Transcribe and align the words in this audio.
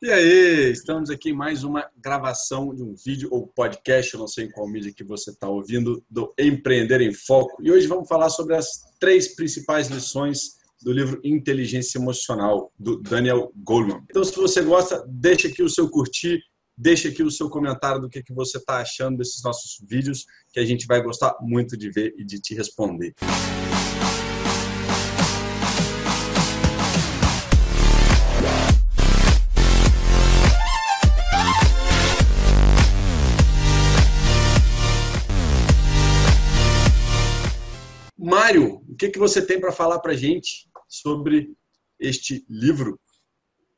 E 0.00 0.12
aí, 0.12 0.70
estamos 0.70 1.10
aqui 1.10 1.30
em 1.30 1.32
mais 1.32 1.64
uma 1.64 1.84
gravação 1.96 2.72
de 2.72 2.84
um 2.84 2.94
vídeo 2.94 3.30
ou 3.32 3.48
podcast, 3.48 4.14
eu 4.14 4.20
não 4.20 4.28
sei 4.28 4.44
em 4.44 4.50
qual 4.52 4.68
mídia 4.68 4.92
que 4.94 5.02
você 5.02 5.30
está 5.30 5.48
ouvindo, 5.48 6.04
do 6.08 6.32
Empreender 6.38 7.00
em 7.00 7.12
Foco. 7.12 7.60
E 7.60 7.72
hoje 7.72 7.88
vamos 7.88 8.06
falar 8.06 8.30
sobre 8.30 8.54
as 8.54 8.68
três 9.00 9.34
principais 9.34 9.88
lições 9.88 10.58
do 10.80 10.92
livro 10.92 11.20
Inteligência 11.24 11.98
Emocional, 11.98 12.72
do 12.78 13.02
Daniel 13.02 13.50
Goleman. 13.56 14.04
Então, 14.08 14.22
se 14.22 14.32
você 14.36 14.62
gosta, 14.62 15.04
deixa 15.08 15.48
aqui 15.48 15.64
o 15.64 15.68
seu 15.68 15.90
curtir, 15.90 16.38
deixa 16.76 17.08
aqui 17.08 17.24
o 17.24 17.30
seu 17.30 17.50
comentário 17.50 18.00
do 18.00 18.08
que, 18.08 18.22
que 18.22 18.32
você 18.32 18.58
está 18.58 18.76
achando 18.76 19.18
desses 19.18 19.42
nossos 19.42 19.84
vídeos, 19.84 20.26
que 20.52 20.60
a 20.60 20.64
gente 20.64 20.86
vai 20.86 21.02
gostar 21.02 21.34
muito 21.40 21.76
de 21.76 21.90
ver 21.90 22.14
e 22.16 22.24
de 22.24 22.40
te 22.40 22.54
responder. 22.54 23.14
Mário, 38.48 38.82
o 38.88 38.96
que, 38.96 39.10
que 39.10 39.18
você 39.18 39.44
tem 39.44 39.60
para 39.60 39.70
falar 39.70 39.98
para 39.98 40.12
a 40.12 40.16
gente 40.16 40.66
sobre 40.88 41.54
este 42.00 42.46
livro, 42.48 42.98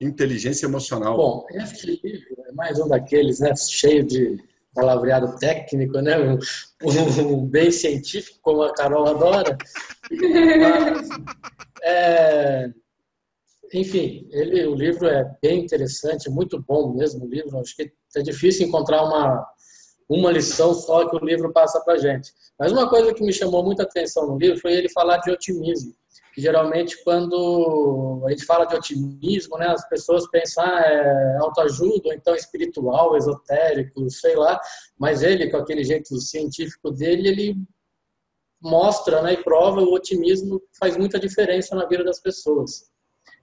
Inteligência 0.01 0.65
Emocional? 0.65 1.17
Bom, 1.17 1.45
este 1.51 2.01
livro 2.01 2.45
é 2.47 2.53
mais 2.53 2.79
um 2.79 2.87
daqueles, 2.87 3.41
né, 3.41 3.53
cheio 3.57 4.05
de 4.05 4.39
palavreado 4.73 5.37
técnico, 5.41 6.01
né, 6.01 6.17
um, 6.21 6.39
um 7.21 7.45
bem 7.45 7.73
científico, 7.73 8.39
como 8.43 8.63
a 8.63 8.73
Carol 8.73 9.09
adora. 9.09 9.59
Mas, 10.09 11.09
é, 11.83 12.71
enfim, 13.75 14.29
ele, 14.31 14.67
o 14.69 14.77
livro 14.77 15.09
é 15.09 15.37
bem 15.43 15.65
interessante, 15.65 16.31
muito 16.31 16.63
bom 16.63 16.95
mesmo 16.95 17.25
o 17.25 17.29
livro. 17.29 17.59
Acho 17.59 17.75
que 17.75 17.91
é 18.15 18.23
difícil 18.23 18.69
encontrar 18.69 19.03
uma 19.03 19.45
uma 20.11 20.33
lição 20.33 20.75
só 20.75 21.09
que 21.09 21.15
o 21.15 21.25
livro 21.25 21.53
passa 21.53 21.81
para 21.81 21.97
gente. 21.97 22.33
Mas 22.59 22.73
uma 22.73 22.91
coisa 22.91 23.15
que 23.15 23.23
me 23.23 23.33
chamou 23.33 23.65
muita 23.65 23.85
atenção 23.85 24.27
no 24.27 24.37
livro 24.37 24.59
foi 24.59 24.73
ele 24.73 24.89
falar 24.89 25.19
de 25.19 25.31
otimismo. 25.31 25.95
Que 26.35 26.41
geralmente 26.41 27.03
quando 27.05 28.23
a 28.27 28.31
gente 28.31 28.45
fala 28.45 28.65
de 28.65 28.75
otimismo, 28.75 29.57
né, 29.57 29.69
as 29.69 29.89
pessoas 29.89 30.29
pensam 30.29 30.65
ah, 30.65 30.81
é 30.81 31.37
autoajuda 31.39 32.09
ou 32.09 32.13
então 32.13 32.35
espiritual, 32.35 33.17
esotérico, 33.17 34.11
sei 34.11 34.35
lá. 34.35 34.61
Mas 34.99 35.23
ele, 35.23 35.49
com 35.49 35.59
aquele 35.59 35.85
jeito 35.85 36.21
científico 36.21 36.91
dele, 36.91 37.29
ele 37.29 37.57
mostra 38.61 39.23
né, 39.23 39.35
e 39.35 39.45
prova 39.45 39.81
o 39.81 39.95
otimismo 39.95 40.61
faz 40.79 40.97
muita 40.97 41.21
diferença 41.21 41.77
na 41.77 41.87
vida 41.87 42.03
das 42.03 42.21
pessoas. 42.21 42.91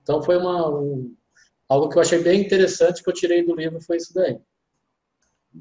Então 0.04 0.22
foi 0.22 0.38
uma, 0.38 0.70
um, 0.70 1.16
algo 1.70 1.88
que 1.88 1.98
eu 1.98 2.02
achei 2.02 2.20
bem 2.20 2.42
interessante 2.42 3.02
que 3.02 3.10
eu 3.10 3.14
tirei 3.14 3.44
do 3.44 3.56
livro 3.56 3.82
foi 3.82 3.98
isso 3.98 4.14
daí. 4.14 4.38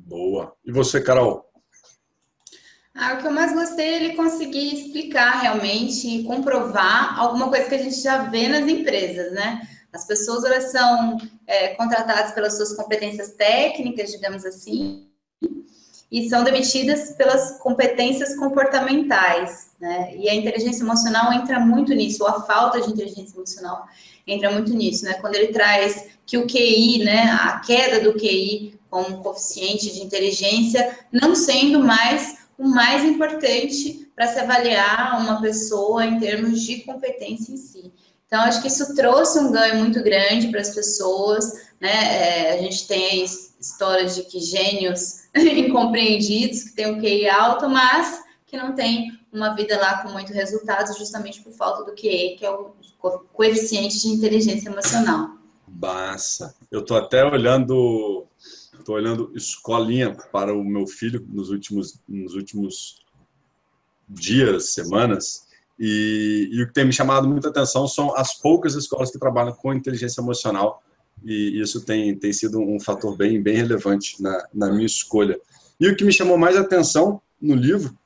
Boa. 0.04 0.54
E 0.64 0.72
você, 0.72 1.00
Carol? 1.00 1.46
Ah, 2.94 3.14
o 3.14 3.18
que 3.18 3.26
eu 3.26 3.30
mais 3.30 3.52
gostei 3.52 3.86
é 3.86 3.96
ele 3.96 4.16
conseguir 4.16 4.74
explicar 4.74 5.40
realmente 5.40 6.22
comprovar 6.24 7.18
alguma 7.18 7.48
coisa 7.48 7.68
que 7.68 7.74
a 7.74 7.82
gente 7.82 8.00
já 8.00 8.24
vê 8.24 8.48
nas 8.48 8.66
empresas, 8.66 9.32
né? 9.32 9.60
As 9.92 10.06
pessoas 10.06 10.44
elas 10.44 10.70
são 10.70 11.18
é, 11.46 11.68
contratadas 11.74 12.32
pelas 12.32 12.56
suas 12.56 12.74
competências 12.74 13.32
técnicas, 13.32 14.10
digamos 14.10 14.44
assim, 14.44 15.08
e 16.10 16.28
são 16.28 16.44
demitidas 16.44 17.12
pelas 17.12 17.58
competências 17.58 18.34
comportamentais, 18.36 19.72
né? 19.80 20.14
E 20.16 20.28
a 20.28 20.34
inteligência 20.34 20.82
emocional 20.82 21.32
entra 21.32 21.60
muito 21.60 21.94
nisso, 21.94 22.22
ou 22.22 22.28
a 22.28 22.42
falta 22.42 22.80
de 22.80 22.90
inteligência 22.90 23.36
emocional 23.36 23.86
entra 24.26 24.50
muito 24.50 24.72
nisso, 24.72 25.04
né? 25.04 25.14
Quando 25.14 25.34
ele 25.34 25.48
traz 25.48 26.08
que 26.24 26.38
o 26.38 26.46
QI, 26.46 27.04
né, 27.04 27.30
a 27.30 27.60
queda 27.60 28.00
do 28.00 28.18
QI 28.18 28.75
como 28.96 29.22
coeficiente 29.22 29.92
de 29.92 30.02
inteligência, 30.02 30.98
não 31.12 31.34
sendo 31.34 31.80
mais 31.80 32.38
o 32.58 32.66
mais 32.66 33.04
importante 33.04 34.10
para 34.16 34.26
se 34.26 34.38
avaliar 34.38 35.20
uma 35.20 35.42
pessoa 35.42 36.06
em 36.06 36.18
termos 36.18 36.62
de 36.62 36.80
competência 36.80 37.52
em 37.52 37.58
si. 37.58 37.92
Então, 38.26 38.40
acho 38.40 38.62
que 38.62 38.68
isso 38.68 38.94
trouxe 38.94 39.38
um 39.38 39.52
ganho 39.52 39.76
muito 39.76 40.02
grande 40.02 40.48
para 40.48 40.62
as 40.62 40.74
pessoas, 40.74 41.52
né? 41.78 41.90
É, 41.90 42.52
a 42.54 42.62
gente 42.62 42.86
tem 42.88 43.22
histórias 43.60 44.16
de 44.16 44.22
que 44.22 44.40
gênios 44.40 45.24
incompreendidos, 45.36 46.62
que 46.62 46.72
têm 46.74 46.86
um 46.86 46.98
QI 46.98 47.28
alto, 47.28 47.68
mas 47.68 48.24
que 48.46 48.56
não 48.56 48.74
tem 48.74 49.12
uma 49.30 49.54
vida 49.54 49.78
lá 49.78 50.02
com 50.02 50.08
muito 50.08 50.32
resultado, 50.32 50.96
justamente 50.96 51.42
por 51.42 51.52
falta 51.52 51.84
do 51.84 51.94
QE, 51.94 52.36
que 52.38 52.46
é 52.46 52.50
o 52.50 52.72
coeficiente 53.34 54.00
de 54.00 54.08
inteligência 54.08 54.70
emocional. 54.70 55.36
Massa. 55.68 56.54
Eu 56.70 56.80
estou 56.80 56.96
até 56.96 57.22
olhando 57.22 58.25
Estou 58.78 58.94
olhando 58.94 59.32
escolinha 59.34 60.16
para 60.32 60.54
o 60.54 60.64
meu 60.64 60.86
filho 60.86 61.26
nos 61.28 61.50
últimos, 61.50 62.00
nos 62.08 62.34
últimos 62.34 63.00
dias, 64.08 64.72
semanas, 64.72 65.46
e, 65.78 66.48
e, 66.52 66.62
o 66.62 66.66
que 66.66 66.72
tem 66.72 66.86
me 66.86 66.92
chamado 66.92 67.28
muita 67.28 67.48
atenção 67.48 67.86
são 67.86 68.16
as 68.16 68.34
poucas 68.34 68.74
escolas 68.74 69.10
que 69.10 69.18
trabalham 69.18 69.52
com 69.52 69.74
inteligência 69.74 70.20
emocional, 70.20 70.82
e 71.24 71.60
isso 71.60 71.84
tem, 71.84 72.16
tem 72.16 72.32
sido 72.32 72.58
um 72.60 72.80
fator 72.80 73.16
bem, 73.16 73.42
bem 73.42 73.56
relevante 73.56 74.22
na, 74.22 74.46
na 74.54 74.70
minha 74.70 74.86
escolha. 74.86 75.38
E 75.78 75.88
o 75.88 75.96
que 75.96 76.04
me 76.04 76.12
chamou 76.12 76.38
mais 76.38 76.56
atenção 76.56 77.20
no 77.40 77.54
livro 77.54 77.96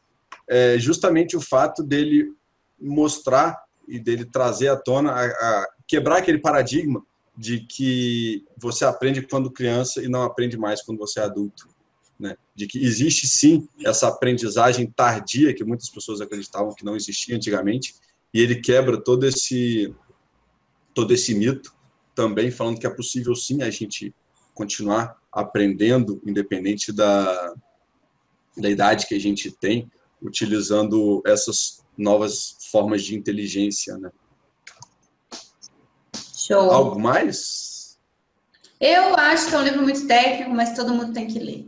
é 0.49 0.79
justamente 0.79 1.37
o 1.37 1.41
fato 1.41 1.83
dele 1.83 2.33
mostrar 2.81 3.63
e 3.87 3.99
dele 3.99 4.25
trazer 4.25 4.69
à 4.69 4.77
tona, 4.77 5.13
a, 5.13 5.25
a 5.25 5.69
quebrar 5.87 6.19
aquele 6.19 6.39
paradigma 6.39 7.05
de 7.41 7.61
que 7.61 8.45
você 8.55 8.85
aprende 8.85 9.23
quando 9.23 9.51
criança 9.51 10.03
e 10.03 10.09
não 10.09 10.25
aprende 10.25 10.59
mais 10.59 10.83
quando 10.83 10.99
você 10.99 11.21
é 11.21 11.23
adulto. 11.23 11.71
Né? 12.19 12.37
De 12.55 12.67
que 12.67 12.79
existe 12.79 13.27
sim 13.27 13.67
essa 13.83 14.09
aprendizagem 14.09 14.87
tardia 14.91 15.55
que 15.55 15.65
muitas 15.65 15.89
pessoas 15.89 16.21
acreditavam 16.21 16.75
que 16.75 16.85
não 16.85 16.95
existia 16.95 17.35
antigamente, 17.35 17.95
e 18.35 18.43
ele 18.43 18.57
quebra 18.57 19.03
todo 19.03 19.27
esse, 19.27 19.91
todo 20.93 21.15
esse 21.15 21.35
mito 21.35 21.75
também, 22.15 22.51
falando 22.51 22.79
que 22.79 22.87
é 22.87 22.91
possível 22.91 23.35
sim 23.35 23.63
a 23.63 23.71
gente 23.71 24.15
continuar 24.53 25.19
aprendendo, 25.33 26.21
independente 26.27 26.93
da, 26.93 27.55
da 28.55 28.69
idade 28.69 29.07
que 29.07 29.15
a 29.15 29.19
gente 29.19 29.51
tem, 29.51 29.91
utilizando 30.21 31.23
essas 31.25 31.83
novas 31.97 32.59
formas 32.71 33.03
de 33.03 33.17
inteligência, 33.17 33.97
né? 33.97 34.13
Show. 36.51 36.71
Algo 36.73 36.99
mais? 36.99 37.97
Eu 38.81 39.15
acho 39.15 39.49
que 39.49 39.55
é 39.55 39.59
um 39.59 39.63
livro 39.63 39.83
muito 39.83 40.07
técnico, 40.09 40.51
mas 40.51 40.75
todo 40.75 40.93
mundo 40.93 41.13
tem 41.13 41.29
que 41.29 41.39
ler. 41.39 41.67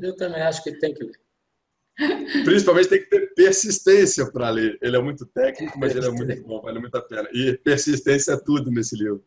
Eu, 0.00 0.14
também 0.14 0.40
acho 0.42 0.62
que 0.62 0.72
tem 0.72 0.94
que 0.94 1.02
ler. 1.02 1.20
Principalmente 2.44 2.88
tem 2.88 3.00
que 3.00 3.06
ter 3.06 3.34
persistência 3.34 4.30
para 4.30 4.50
ler. 4.50 4.78
Ele 4.80 4.96
é 4.96 5.02
muito 5.02 5.26
técnico, 5.26 5.78
mas 5.80 5.96
ele 5.96 6.06
é 6.06 6.10
muito 6.10 6.42
bom, 6.42 6.60
vale 6.60 6.78
muito 6.78 6.94
a 6.94 7.02
pena. 7.02 7.28
E 7.32 7.54
persistência 7.58 8.32
é 8.32 8.36
tudo 8.36 8.70
nesse 8.70 8.94
livro. 8.94 9.24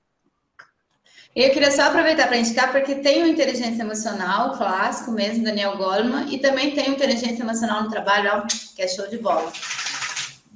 Eu 1.36 1.52
queria 1.52 1.72
só 1.72 1.84
aproveitar 1.84 2.28
para 2.28 2.38
indicar, 2.38 2.72
porque 2.72 2.96
tem 2.96 3.24
o 3.24 3.28
Inteligência 3.28 3.82
Emocional, 3.82 4.56
clássico 4.56 5.12
mesmo, 5.12 5.44
Daniel 5.44 5.76
Goleman, 5.76 6.32
e 6.32 6.38
também 6.38 6.76
tem 6.76 6.90
o 6.90 6.94
Inteligência 6.94 7.42
Emocional 7.42 7.84
no 7.84 7.90
Trabalho, 7.90 8.32
ó, 8.36 8.48
que 8.76 8.82
é 8.82 8.88
show 8.88 9.08
de 9.08 9.18
bola. 9.18 9.52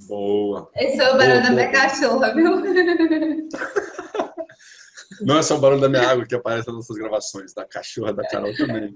Boa. 0.05 0.69
Esse 0.75 1.01
é 1.01 1.11
o 1.11 1.17
barulho 1.17 1.41
da 1.41 1.49
minha 1.49 1.71
cachorra, 1.71 2.33
viu? 2.35 2.51
Não 5.21 5.37
é 5.37 5.41
só 5.41 5.57
o 5.57 5.59
barulho 5.59 5.81
da 5.81 5.89
minha 5.89 6.07
água 6.07 6.25
que 6.25 6.35
aparece 6.35 6.67
nas 6.67 6.75
nossas 6.75 6.95
gravações, 6.97 7.53
da 7.53 7.65
cachorra 7.65 8.13
da 8.13 8.27
Carol 8.27 8.55
também. 8.55 8.95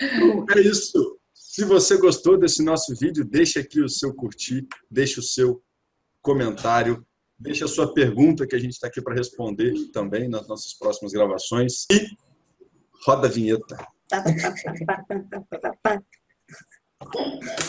Então, 0.00 0.44
é 0.56 0.60
isso. 0.60 1.18
Se 1.32 1.64
você 1.64 1.96
gostou 1.98 2.36
desse 2.38 2.64
nosso 2.64 2.94
vídeo, 2.96 3.24
deixe 3.24 3.60
aqui 3.60 3.80
o 3.80 3.88
seu 3.88 4.12
curtir, 4.14 4.66
deixe 4.90 5.20
o 5.20 5.22
seu 5.22 5.62
comentário, 6.20 7.06
deixe 7.38 7.62
a 7.62 7.68
sua 7.68 7.92
pergunta 7.94 8.46
que 8.46 8.56
a 8.56 8.58
gente 8.58 8.72
está 8.72 8.88
aqui 8.88 9.00
para 9.00 9.14
responder 9.14 9.72
também 9.92 10.28
nas 10.28 10.48
nossas 10.48 10.74
próximas 10.74 11.12
gravações. 11.12 11.86
E 11.92 12.04
roda 13.06 13.28
a 13.28 13.30
vinheta. 13.30 13.76